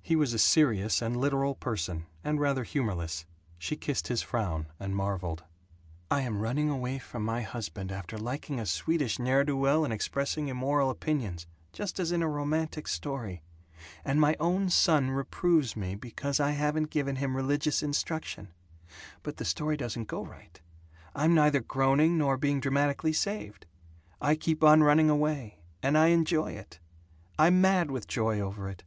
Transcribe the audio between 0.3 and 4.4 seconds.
a serious and literal person, and rather humorless. She kissed his